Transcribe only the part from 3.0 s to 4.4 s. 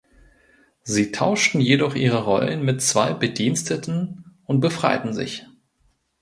Bediensteten